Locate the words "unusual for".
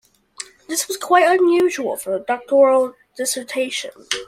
1.27-2.15